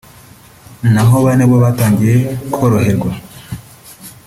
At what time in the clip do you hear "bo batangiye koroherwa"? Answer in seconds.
1.49-3.11